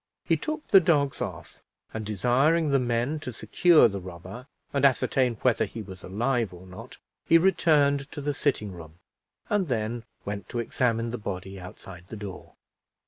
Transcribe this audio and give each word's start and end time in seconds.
He 0.25 0.35
took 0.35 0.67
the 0.69 0.79
dogs 0.79 1.21
off; 1.21 1.59
and 1.93 2.03
desiring 2.03 2.69
the 2.71 2.79
men 2.79 3.19
to 3.19 3.31
secure 3.31 3.87
the 3.87 3.99
robber, 3.99 4.47
and 4.73 4.83
ascertain 4.83 5.35
whether 5.43 5.65
he 5.65 5.83
was 5.83 6.01
alive 6.01 6.51
or 6.55 6.65
not, 6.65 6.97
he 7.27 7.37
returned 7.37 8.11
to 8.11 8.19
the 8.19 8.33
sitting 8.33 8.71
room, 8.71 8.95
and 9.47 9.67
then 9.67 10.03
went 10.25 10.49
to 10.49 10.57
examine 10.59 11.11
the 11.11 11.19
body 11.19 11.59
outside 11.59 12.05
the 12.07 12.17
door. 12.17 12.55